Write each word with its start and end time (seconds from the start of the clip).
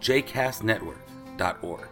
jcastnetwork.org. 0.00 1.88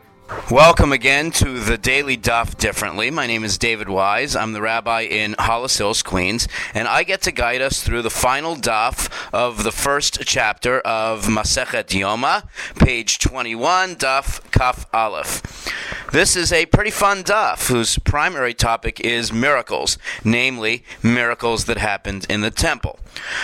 Welcome 0.51 0.93
again 0.93 1.30
to 1.33 1.59
the 1.59 1.79
Daily 1.79 2.17
Daf 2.19 2.59
Differently. 2.59 3.11
My 3.11 3.27
name 3.27 3.45
is 3.45 3.57
David 3.57 3.89
Wise. 3.89 4.37
I'm 4.37 4.53
the 4.53 4.61
rabbi 4.61 5.03
in 5.03 5.34
Hollis 5.39 5.79
Hills, 5.79 6.03
Queens, 6.03 6.47
and 6.75 6.87
I 6.87 7.03
get 7.03 7.23
to 7.23 7.33
guide 7.33 7.62
us 7.62 7.83
through 7.83 8.03
the 8.03 8.11
final 8.11 8.55
daf 8.55 9.11
of 9.33 9.65
the 9.65 9.73
first 9.73 10.21
chapter 10.27 10.81
of 10.81 11.25
Masechet 11.25 11.89
Yoma, 11.89 12.47
page 12.79 13.19
21, 13.19 13.97
daf 13.97 14.51
Kaf 14.51 14.87
Aleph. 14.93 15.67
This 16.11 16.37
is 16.37 16.55
a 16.55 16.65
pretty 16.65 16.91
fun 16.91 17.23
daf 17.23 17.69
whose 17.69 17.98
primary 17.98 18.55
topic 18.55 18.98
is 18.98 19.30
miracles, 19.30 19.98
namely 20.25 20.83
miracles 21.03 21.67
that 21.67 21.77
happened 21.77 22.27
in 22.31 22.41
the 22.41 22.51
temple. 22.51 22.98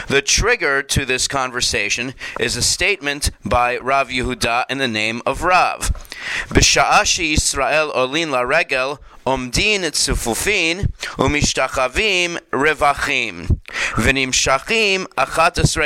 The 0.09 0.23
trigger 0.23 0.82
to 0.82 1.04
this 1.04 1.28
conversation 1.28 2.14
is 2.40 2.56
a 2.56 2.62
statement 2.62 3.30
by 3.45 3.77
Rav 3.77 4.09
Yehuda 4.09 4.64
in 4.70 4.78
the 4.78 4.88
name 4.88 5.20
of 5.26 5.42
Rav. 5.42 5.90
B'sha'ashi 6.48 7.35
Yisrael 7.35 7.95
olin 7.95 8.30
la 8.30 8.40
regel 8.40 8.98
omdin 9.26 9.80
tzufufin 9.80 10.90
umishtachavim 11.18 12.38
revachim. 12.51 13.54
V'nimshachim 13.94 15.06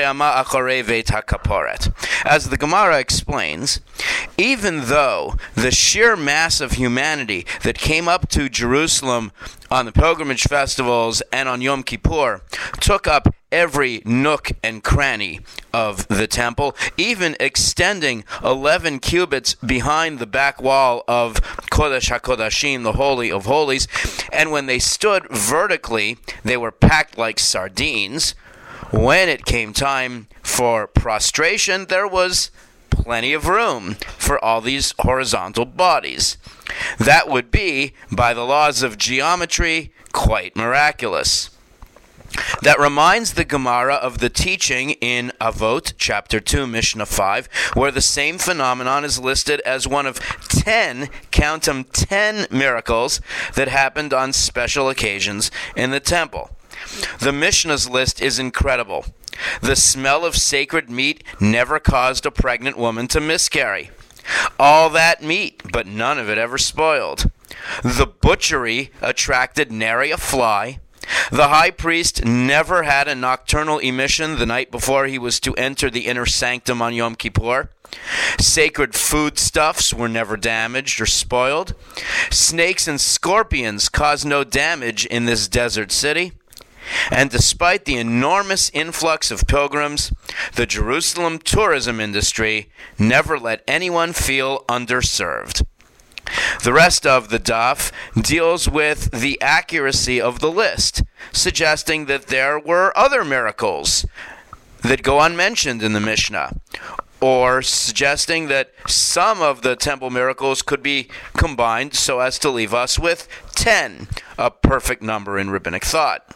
ama 0.05 0.45
acharei 0.45 0.83
veit 0.83 1.07
hakaporet. 1.07 1.93
As 2.25 2.51
the 2.51 2.57
Gemara 2.57 2.99
explains, 2.99 3.81
even 4.37 4.83
though 4.87 5.37
the 5.55 5.71
sheer 5.71 6.17
mass 6.17 6.61
of 6.61 6.73
humanity 6.73 7.47
that 7.63 7.79
came 7.79 8.09
up 8.09 8.29
to 8.31 8.49
Jerusalem 8.49 9.33
on 9.71 9.85
the 9.85 9.93
pilgrimage 9.93 10.45
festivals 10.45 11.23
and 11.33 11.49
on 11.49 11.61
Yom 11.61 11.83
Kippur 11.83 12.43
took 12.81 13.07
up 13.07 13.35
every 13.51 14.03
nook 14.05 14.53
and 14.63 14.83
cranny 14.85 15.41
of 15.73 16.07
the 16.09 16.27
temple, 16.27 16.77
even 16.97 17.37
extending 17.41 18.25
11 18.45 18.99
cubits 18.99 19.55
behind 19.55 20.19
the 20.19 20.27
back 20.27 20.61
wall 20.63 21.03
of 21.09 21.37
Kodesh 21.79 22.11
HaKodashim, 22.11 22.83
the 22.83 22.95
Holy 22.95 23.31
of 23.31 23.45
Holies. 23.45 23.87
And 24.33 24.51
when 24.51 24.67
they 24.67 24.81
stood 24.81 25.29
vertically, 25.31 26.19
they 26.43 26.57
were 26.57 26.73
packed 26.73 27.17
like 27.17 27.39
sardines. 27.39 28.35
When 28.91 29.29
it 29.29 29.45
came 29.45 29.73
time 29.73 30.27
for 30.43 30.89
prostration, 30.89 31.85
there 31.85 32.09
was 32.09 32.51
plenty 32.91 33.33
of 33.33 33.47
room 33.47 33.95
for 34.17 34.45
all 34.45 34.61
these 34.61 34.93
horizontal 34.99 35.67
bodies. 35.67 36.37
That 36.99 37.29
would 37.29 37.53
be, 37.53 37.93
by 38.11 38.35
the 38.35 38.45
laws 38.45 38.83
of 38.83 38.99
geometry, 38.99 39.93
quite 40.11 40.57
miraculous. 40.57 41.51
That 42.63 42.79
reminds 42.79 43.33
the 43.33 43.45
Gemara 43.45 43.95
of 43.95 44.19
the 44.19 44.29
teaching 44.29 44.91
in 44.91 45.33
Avot, 45.41 45.95
chapter 45.97 46.41
2, 46.41 46.67
Mishnah 46.67 47.07
5, 47.07 47.49
where 47.75 47.91
the 47.91 48.01
same 48.01 48.39
phenomenon 48.39 49.05
is 49.05 49.19
listed 49.19 49.61
as 49.61 49.89
one 49.89 50.07
of 50.07 50.19
10, 50.49 51.09
count 51.31 51.65
them, 51.65 51.85
10 51.85 52.49
miracles 52.51 53.21
that 53.55 53.69
happened 53.69 54.13
on 54.13 54.33
special 54.33 54.89
occasions 54.89 55.51
in 55.77 55.91
the 55.91 56.01
temple. 56.01 56.51
The 57.21 57.33
Mishnah's 57.33 57.89
list 57.89 58.21
is 58.21 58.39
incredible. 58.39 59.07
The 59.61 59.77
smell 59.77 60.25
of 60.25 60.37
sacred 60.37 60.91
meat 60.91 61.23
never 61.41 61.79
caused 61.79 62.27
a 62.27 62.31
pregnant 62.31 62.77
woman 62.77 63.09
to 63.09 63.21
miscarry. 63.21 63.91
All 64.59 64.91
that 64.91 65.23
meat, 65.23 65.63
but 65.73 65.87
none 65.87 66.19
of 66.19 66.29
it 66.29 66.39
ever 66.39 66.59
spoiled. 66.59 67.31
The 67.83 68.07
butchery 68.07 68.91
attracted 69.01 69.73
nary 69.73 70.11
a 70.11 70.17
fly. 70.17 70.81
The 71.31 71.49
high 71.49 71.71
priest 71.71 72.25
never 72.25 72.83
had 72.83 73.09
a 73.09 73.15
nocturnal 73.15 73.79
emission 73.79 74.39
the 74.39 74.47
night 74.47 74.71
before 74.71 75.07
he 75.07 75.19
was 75.19 75.41
to 75.41 75.55
enter 75.55 75.91
the 75.91 76.07
inner 76.07 76.27
sanctum 76.27 76.83
on 76.83 76.95
Yom 76.95 77.15
Kippur. 77.15 77.71
Sacred 78.39 78.95
foodstuffs 78.95 79.95
were 79.95 80.09
never 80.09 80.37
damaged 80.37 81.01
or 81.01 81.07
spoiled. 81.07 81.75
Snakes 82.31 82.87
and 82.87 83.01
scorpions 83.01 83.89
caused 83.89 84.27
no 84.27 84.45
damage 84.45 85.07
in 85.07 85.25
this 85.25 85.49
desert 85.49 85.91
city. 85.91 86.33
And 87.11 87.31
despite 87.31 87.85
the 87.85 87.97
enormous 87.97 88.71
influx 88.71 89.31
of 89.31 89.47
pilgrims, 89.47 90.13
the 90.55 90.67
Jerusalem 90.67 91.39
tourism 91.39 92.01
industry 92.01 92.71
never 92.99 93.39
let 93.39 93.63
anyone 93.67 94.13
feel 94.13 94.65
underserved. 94.69 95.67
The 96.63 96.73
rest 96.73 97.07
of 97.07 97.29
the 97.29 97.39
daf 97.39 97.93
deals 98.21 98.69
with 98.69 99.11
the 99.11 99.41
accuracy 99.41 100.21
of 100.21 100.41
the 100.41 100.51
list, 100.51 101.03
suggesting 101.33 102.07
that 102.07 102.27
there 102.27 102.59
were 102.59 102.97
other 102.97 103.25
miracles 103.25 104.07
that 104.83 105.03
go 105.03 105.21
unmentioned 105.21 105.83
in 105.83 105.93
the 105.93 106.01
Mishnah, 106.01 106.57
or 107.21 107.63
suggesting 107.63 108.49
that 108.49 108.73
some 108.87 109.43
of 109.43 109.63
the 109.63 109.77
temple 109.77 110.11
miracles 110.11 110.63
could 110.63 110.83
be 110.83 111.09
combined 111.37 111.95
so 111.95 112.21
as 112.21 112.39
to 112.39 112.51
leave 112.51 112.73
us 112.73 112.99
with 112.99 113.29
10, 113.57 114.09
a 114.39 114.51
perfect 114.51 115.03
number 115.03 115.39
in 115.39 115.51
rabbinic 115.51 115.85
thought. 115.85 116.35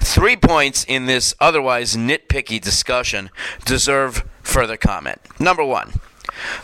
Three 0.00 0.36
points 0.36 0.84
in 0.84 1.06
this 1.06 1.34
otherwise 1.40 1.96
nitpicky 1.96 2.60
discussion 2.60 3.30
deserve 3.64 4.24
further 4.42 4.76
comment. 4.76 5.20
Number 5.40 5.64
one, 5.64 5.94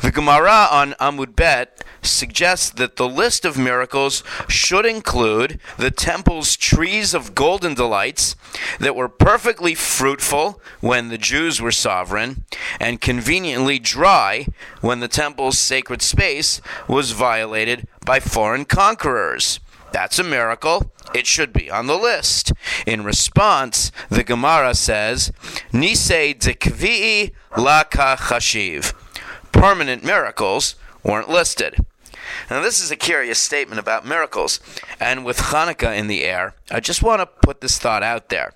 the 0.02 0.10
Gemara 0.10 0.68
on 0.70 0.92
Amud 1.00 1.36
Bet 1.36 1.84
suggests 2.02 2.70
that 2.70 2.96
the 2.96 3.08
list 3.08 3.44
of 3.44 3.58
miracles 3.58 4.22
should 4.48 4.86
include 4.86 5.60
the 5.78 5.90
temple's 5.90 6.56
trees 6.56 7.14
of 7.14 7.34
golden 7.34 7.74
delights 7.74 8.36
that 8.78 8.96
were 8.96 9.08
perfectly 9.08 9.74
fruitful 9.74 10.60
when 10.80 11.08
the 11.08 11.18
Jews 11.18 11.60
were 11.60 11.72
sovereign 11.72 12.44
and 12.78 13.00
conveniently 13.00 13.78
dry 13.78 14.46
when 14.80 15.00
the 15.00 15.08
temple's 15.08 15.58
sacred 15.58 16.02
space 16.02 16.60
was 16.88 17.12
violated 17.12 17.86
by 18.04 18.20
foreign 18.20 18.64
conquerors. 18.64 19.60
That's 19.92 20.18
a 20.18 20.24
miracle. 20.24 20.92
It 21.14 21.26
should 21.26 21.52
be 21.52 21.70
on 21.70 21.86
the 21.86 21.96
list. 21.96 22.52
In 22.86 23.02
response, 23.02 23.90
the 24.08 24.22
Gemara 24.22 24.74
says, 24.74 25.32
Nisei 25.72 26.38
dekvi'i 26.38 27.32
laka 27.52 28.16
chashiv. 28.16 28.94
Permanent 29.60 30.02
miracles 30.02 30.74
weren't 31.02 31.28
listed. 31.28 31.84
Now, 32.48 32.62
this 32.62 32.80
is 32.80 32.90
a 32.90 32.96
curious 32.96 33.38
statement 33.38 33.78
about 33.78 34.06
miracles. 34.06 34.58
And 34.98 35.22
with 35.22 35.36
Hanukkah 35.36 35.94
in 35.94 36.06
the 36.06 36.24
air, 36.24 36.54
I 36.70 36.80
just 36.80 37.02
want 37.02 37.20
to 37.20 37.26
put 37.26 37.60
this 37.60 37.78
thought 37.78 38.02
out 38.02 38.30
there. 38.30 38.54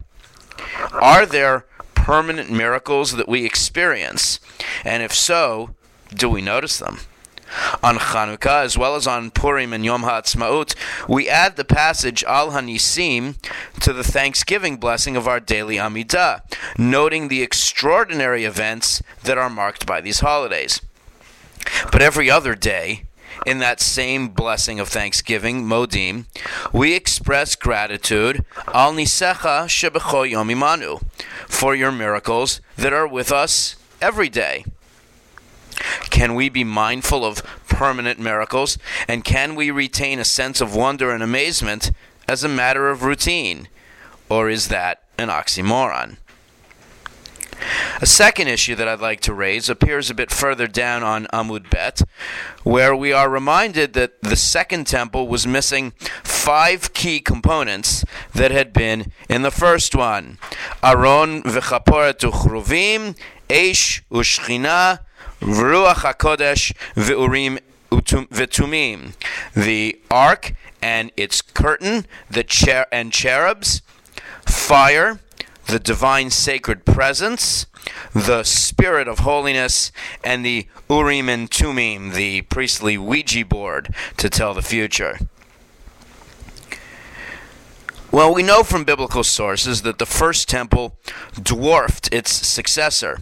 Are 0.92 1.26
there 1.26 1.66
permanent 1.94 2.50
miracles 2.50 3.16
that 3.16 3.28
we 3.28 3.44
experience? 3.44 4.40
And 4.82 5.02
if 5.02 5.12
so, 5.12 5.74
do 6.08 6.30
we 6.30 6.40
notice 6.40 6.78
them? 6.78 7.00
On 7.82 7.96
Chanukah, 7.96 8.64
as 8.64 8.78
well 8.78 8.96
as 8.96 9.06
on 9.06 9.30
Purim 9.30 9.74
and 9.74 9.84
Yom 9.84 10.04
HaAtzmaut, 10.04 10.74
we 11.06 11.28
add 11.28 11.56
the 11.56 11.66
passage 11.66 12.24
Al 12.24 12.52
Hanisim 12.52 13.36
to 13.80 13.92
the 13.92 14.02
Thanksgiving 14.02 14.78
blessing 14.78 15.18
of 15.18 15.28
our 15.28 15.38
daily 15.38 15.76
Amidah, 15.76 16.40
noting 16.78 17.28
the 17.28 17.42
extraordinary 17.42 18.46
events 18.46 19.02
that 19.24 19.36
are 19.36 19.50
marked 19.50 19.84
by 19.84 20.00
these 20.00 20.20
holidays. 20.20 20.80
But 21.90 22.02
every 22.02 22.30
other 22.30 22.54
day, 22.54 23.04
in 23.46 23.58
that 23.58 23.80
same 23.80 24.28
blessing 24.28 24.80
of 24.80 24.88
thanksgiving, 24.88 25.64
Modim, 25.64 26.26
we 26.72 26.94
express 26.94 27.56
gratitude 27.56 28.44
al 28.68 28.92
nisecha 28.92 29.66
shebecho 29.66 30.30
yomimanu 30.30 31.02
for 31.48 31.74
your 31.74 31.92
miracles 31.92 32.60
that 32.76 32.92
are 32.92 33.06
with 33.06 33.32
us 33.32 33.76
every 34.00 34.28
day. 34.28 34.64
Can 36.10 36.34
we 36.34 36.48
be 36.48 36.64
mindful 36.64 37.24
of 37.24 37.42
permanent 37.68 38.18
miracles? 38.18 38.78
And 39.08 39.24
can 39.24 39.54
we 39.54 39.70
retain 39.70 40.18
a 40.18 40.24
sense 40.24 40.60
of 40.60 40.74
wonder 40.74 41.10
and 41.10 41.22
amazement 41.22 41.90
as 42.28 42.44
a 42.44 42.48
matter 42.48 42.88
of 42.88 43.02
routine? 43.02 43.68
Or 44.28 44.48
is 44.48 44.68
that 44.68 45.02
an 45.18 45.28
oxymoron? 45.28 46.16
A 48.00 48.06
second 48.06 48.48
issue 48.48 48.74
that 48.74 48.88
I'd 48.88 49.00
like 49.00 49.20
to 49.22 49.34
raise 49.34 49.68
appears 49.68 50.10
a 50.10 50.14
bit 50.14 50.30
further 50.30 50.66
down 50.66 51.02
on 51.02 51.26
Amud 51.32 51.70
Bet, 51.70 52.02
where 52.62 52.94
we 52.94 53.12
are 53.12 53.28
reminded 53.28 53.92
that 53.94 54.20
the 54.22 54.36
second 54.36 54.86
temple 54.86 55.28
was 55.28 55.46
missing 55.46 55.92
five 56.22 56.92
key 56.92 57.20
components 57.20 58.04
that 58.34 58.50
had 58.50 58.72
been 58.72 59.12
in 59.28 59.42
the 59.42 59.50
first 59.50 59.94
one. 59.94 60.38
Aron 60.82 61.42
v'chaporet 61.42 62.18
uchruvim, 62.18 63.16
Eish 63.48 64.02
ushchina, 64.10 65.00
Ruach 65.40 65.96
HaKodesh 65.96 66.72
v'urim 66.94 67.58
Vetumim, 67.90 69.14
the 69.54 70.00
ark 70.10 70.54
and 70.82 71.12
its 71.16 71.40
curtain, 71.40 72.06
the 72.28 72.42
chair 72.42 72.86
and 72.92 73.12
cherubs, 73.12 73.82
fire, 74.46 75.20
the 75.66 75.78
divine 75.78 76.30
sacred 76.30 76.84
presence, 76.84 77.66
the 78.12 78.42
spirit 78.44 79.08
of 79.08 79.20
holiness, 79.20 79.92
and 80.22 80.44
the 80.44 80.66
Urim 80.88 81.28
and 81.28 81.50
Tumim, 81.50 82.12
the 82.14 82.42
priestly 82.42 82.98
Ouija 82.98 83.44
board 83.44 83.94
to 84.16 84.28
tell 84.28 84.54
the 84.54 84.62
future. 84.62 85.18
Well, 88.14 88.32
we 88.32 88.44
know 88.44 88.62
from 88.62 88.84
biblical 88.84 89.24
sources 89.24 89.82
that 89.82 89.98
the 89.98 90.06
first 90.06 90.48
temple 90.48 90.96
dwarfed 91.34 92.12
its 92.14 92.30
successor. 92.30 93.18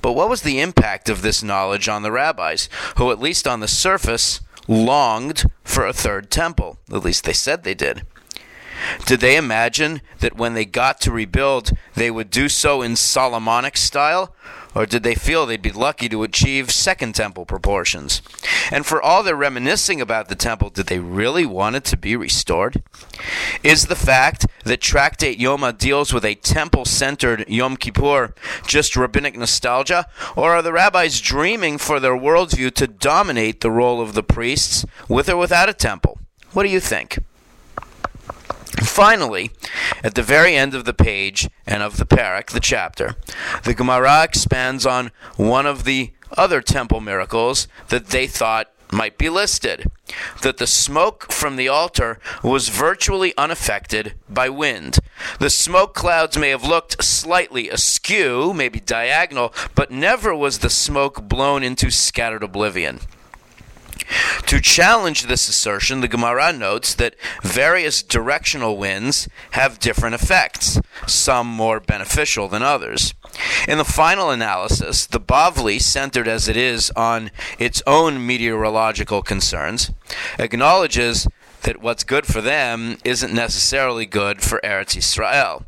But 0.00 0.12
what 0.12 0.28
was 0.28 0.42
the 0.42 0.60
impact 0.60 1.08
of 1.08 1.22
this 1.22 1.42
knowledge 1.42 1.88
on 1.88 2.04
the 2.04 2.12
rabbis, 2.12 2.68
who, 2.96 3.10
at 3.10 3.18
least 3.18 3.48
on 3.48 3.58
the 3.58 3.66
surface, 3.66 4.40
longed 4.68 5.44
for 5.64 5.86
a 5.86 5.92
third 5.92 6.30
temple? 6.30 6.78
At 6.92 7.02
least 7.02 7.24
they 7.24 7.32
said 7.32 7.64
they 7.64 7.74
did. 7.74 8.02
Did 9.06 9.20
they 9.20 9.36
imagine 9.36 10.00
that 10.20 10.36
when 10.36 10.54
they 10.54 10.64
got 10.64 11.00
to 11.02 11.12
rebuild, 11.12 11.72
they 11.94 12.10
would 12.10 12.30
do 12.30 12.48
so 12.48 12.82
in 12.82 12.96
Solomonic 12.96 13.76
style? 13.76 14.34
Or 14.74 14.86
did 14.86 15.02
they 15.02 15.14
feel 15.14 15.46
they'd 15.46 15.62
be 15.62 15.72
lucky 15.72 16.08
to 16.08 16.22
achieve 16.22 16.70
Second 16.70 17.14
Temple 17.14 17.46
proportions? 17.46 18.22
And 18.70 18.84
for 18.84 19.02
all 19.02 19.22
their 19.22 19.34
reminiscing 19.34 20.00
about 20.00 20.28
the 20.28 20.34
temple, 20.34 20.70
did 20.70 20.86
they 20.86 20.98
really 20.98 21.46
want 21.46 21.76
it 21.76 21.84
to 21.86 21.96
be 21.96 22.14
restored? 22.16 22.82
Is 23.64 23.86
the 23.86 23.96
fact 23.96 24.46
that 24.64 24.80
Tractate 24.80 25.40
Yoma 25.40 25.76
deals 25.76 26.12
with 26.12 26.24
a 26.24 26.34
temple 26.34 26.84
centered 26.84 27.48
Yom 27.48 27.76
Kippur 27.76 28.34
just 28.66 28.96
rabbinic 28.96 29.36
nostalgia? 29.36 30.06
Or 30.36 30.52
are 30.54 30.62
the 30.62 30.72
rabbis 30.72 31.20
dreaming 31.20 31.78
for 31.78 31.98
their 31.98 32.16
worldview 32.16 32.72
to 32.74 32.86
dominate 32.86 33.60
the 33.60 33.70
role 33.70 34.00
of 34.00 34.14
the 34.14 34.22
priests 34.22 34.84
with 35.08 35.28
or 35.28 35.36
without 35.36 35.68
a 35.68 35.74
temple? 35.74 36.20
What 36.52 36.62
do 36.62 36.68
you 36.68 36.80
think? 36.80 37.18
Finally, 38.98 39.52
at 40.02 40.16
the 40.16 40.24
very 40.24 40.56
end 40.56 40.74
of 40.74 40.84
the 40.84 40.92
page 40.92 41.48
and 41.68 41.84
of 41.84 41.98
the 41.98 42.04
perek, 42.04 42.50
the 42.50 42.58
chapter, 42.58 43.14
the 43.62 43.72
Gemara 43.72 44.24
expands 44.24 44.84
on 44.84 45.12
one 45.36 45.66
of 45.66 45.84
the 45.84 46.10
other 46.36 46.60
temple 46.60 47.00
miracles 47.00 47.68
that 47.90 48.08
they 48.08 48.26
thought 48.26 48.72
might 48.90 49.16
be 49.16 49.28
listed 49.28 49.88
that 50.42 50.56
the 50.56 50.66
smoke 50.66 51.30
from 51.30 51.54
the 51.54 51.68
altar 51.68 52.18
was 52.42 52.70
virtually 52.70 53.32
unaffected 53.36 54.14
by 54.28 54.48
wind. 54.48 54.98
The 55.38 55.48
smoke 55.48 55.94
clouds 55.94 56.36
may 56.36 56.48
have 56.48 56.64
looked 56.64 57.04
slightly 57.04 57.68
askew, 57.68 58.52
maybe 58.52 58.80
diagonal, 58.80 59.54
but 59.76 59.92
never 59.92 60.34
was 60.34 60.58
the 60.58 60.70
smoke 60.70 61.22
blown 61.28 61.62
into 61.62 61.92
scattered 61.92 62.42
oblivion. 62.42 62.98
To 64.46 64.60
challenge 64.60 65.24
this 65.24 65.48
assertion, 65.48 66.00
the 66.00 66.08
Gemara 66.08 66.52
notes 66.52 66.94
that 66.94 67.14
various 67.42 68.02
directional 68.02 68.78
winds 68.78 69.28
have 69.50 69.78
different 69.78 70.14
effects, 70.14 70.80
some 71.06 71.46
more 71.46 71.80
beneficial 71.80 72.48
than 72.48 72.62
others. 72.62 73.14
In 73.66 73.78
the 73.78 73.84
final 73.84 74.30
analysis, 74.30 75.06
the 75.06 75.20
Bavli, 75.20 75.80
centered 75.80 76.26
as 76.26 76.48
it 76.48 76.56
is 76.56 76.90
on 76.96 77.30
its 77.58 77.82
own 77.86 78.26
meteorological 78.26 79.22
concerns, 79.22 79.90
acknowledges 80.38 81.26
that 81.62 81.82
what's 81.82 82.04
good 82.04 82.24
for 82.26 82.40
them 82.40 82.96
isn't 83.04 83.34
necessarily 83.34 84.06
good 84.06 84.40
for 84.40 84.60
Eretz 84.64 84.96
Israel. 84.96 85.66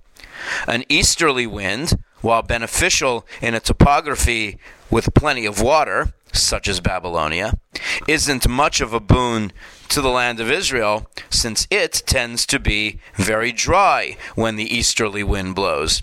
An 0.66 0.84
easterly 0.88 1.46
wind, 1.46 1.92
while 2.22 2.42
beneficial 2.42 3.26
in 3.42 3.54
a 3.54 3.60
topography 3.60 4.58
with 4.90 5.14
plenty 5.14 5.46
of 5.46 5.60
water, 5.60 6.12
such 6.32 6.68
as 6.68 6.80
Babylonia, 6.80 7.58
isn't 8.06 8.48
much 8.48 8.80
of 8.80 8.92
a 8.92 9.00
boon 9.00 9.52
to 9.88 10.00
the 10.00 10.08
land 10.08 10.40
of 10.40 10.50
Israel, 10.50 11.08
since 11.28 11.66
it 11.70 12.02
tends 12.06 12.46
to 12.46 12.58
be 12.58 13.00
very 13.14 13.52
dry 13.52 14.16
when 14.34 14.56
the 14.56 14.74
easterly 14.74 15.22
wind 15.22 15.54
blows. 15.54 16.02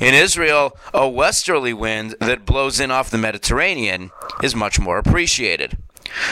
In 0.00 0.14
Israel, 0.14 0.76
a 0.92 1.08
westerly 1.08 1.72
wind 1.72 2.14
that 2.20 2.46
blows 2.46 2.80
in 2.80 2.90
off 2.90 3.10
the 3.10 3.18
Mediterranean 3.18 4.10
is 4.42 4.54
much 4.54 4.78
more 4.78 4.98
appreciated. 4.98 5.76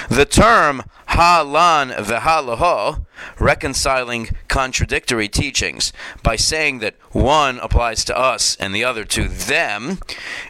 The 0.09 0.25
term 0.25 0.83
ha-lan 1.09 1.91
v'ha-laho, 1.91 3.05
reconciling 3.39 4.31
contradictory 4.49 5.29
teachings 5.29 5.93
by 6.23 6.37
saying 6.37 6.79
that 6.79 6.95
one 7.11 7.59
applies 7.61 8.05
to 8.05 8.17
us 8.17 8.57
and 8.57 8.75
the 8.75 8.85
other 8.85 9.05
to 9.05 9.29
them, 9.29 9.99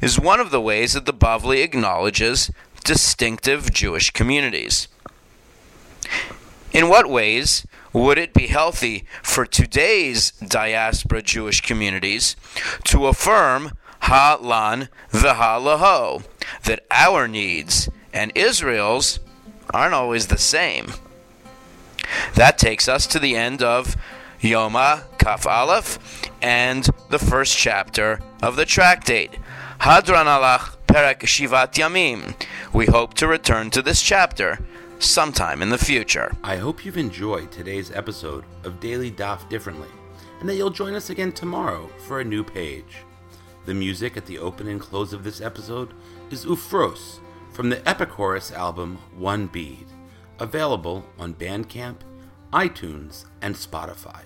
is 0.01 0.19
one 0.21 0.41
of 0.41 0.51
the 0.51 0.61
ways 0.61 0.93
that 0.93 1.07
the 1.07 1.15
Bavli 1.15 1.63
acknowledges 1.63 2.51
distinctive 2.85 3.73
Jewish 3.73 4.11
communities. 4.11 4.89
In 6.73 6.89
what 6.89 7.09
ways 7.09 7.67
would 7.93 8.19
it 8.19 8.33
be 8.33 8.47
healthy 8.47 9.05
for 9.23 9.45
today's 9.45 10.31
diaspora 10.33 11.23
Jewish 11.23 11.61
communities 11.61 12.37
to 12.85 13.07
affirm 13.07 13.73
ha-lan 14.01 14.89
v'ha-laho, 15.11 16.25
that 16.65 16.85
our 16.91 17.29
needs 17.29 17.89
and 18.13 18.33
Israel's 18.35 19.21
aren't 19.73 19.95
always 19.95 20.27
the 20.27 20.39
same. 20.39 20.93
That 22.35 22.59
takes 22.59 22.89
us 22.89 23.07
to 23.09 23.19
the 23.19 23.37
end 23.37 23.63
of 23.63 23.97
Yoma 24.41 25.05
Kaf 25.19 25.47
Aleph 25.47 25.99
and 26.43 26.89
the 27.11 27.19
first 27.19 27.57
chapter 27.57 28.21
of 28.43 28.57
the 28.57 28.67
tractate. 28.67 29.33
Hadran 29.81 30.27
Alach 30.27 30.77
Perek 30.87 31.21
Shivat 31.21 31.75
Yamim. 31.75 32.35
We 32.73 32.87
hope 32.87 33.15
to 33.15 33.27
return 33.27 33.71
to 33.71 33.83
this 33.83 34.03
chapter 34.03 34.59
sometime 34.99 35.63
in 35.63 35.71
the 35.71 35.79
future. 35.79 36.33
I 36.45 36.57
hope 36.57 36.85
you've 36.85 36.99
enjoyed 36.99 37.51
today's 37.51 37.91
episode 37.91 38.45
of 38.65 38.81
Daily 38.81 39.11
Daf 39.11 39.49
Differently, 39.49 39.89
and 40.41 40.49
that 40.49 40.55
you'll 40.57 40.71
join 40.71 40.95
us 40.95 41.11
again 41.11 41.33
tomorrow 41.33 41.89
for 42.07 42.21
a 42.21 42.25
new 42.25 42.45
page. 42.45 42.99
The 43.65 43.75
music 43.75 44.17
at 44.17 44.27
the 44.27 44.39
open 44.39 44.69
and 44.69 44.81
close 44.81 45.13
of 45.13 45.25
this 45.25 45.41
episode 45.41 45.95
is 46.31 46.45
Ufros 46.45 47.21
from 47.53 47.69
the 47.69 47.77
Epichorus 47.77 48.51
album 48.53 48.99
One 49.17 49.47
Bead, 49.47 49.87
available 50.39 51.05
on 51.19 51.35
Bandcamp, 51.35 51.99
iTunes, 52.53 53.27
and 53.43 53.55
Spotify. 53.55 54.23